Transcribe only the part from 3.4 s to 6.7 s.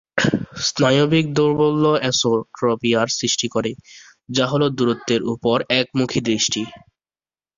করে, যা হল দূরত্বের উপর একমুখী দৃষ্টি।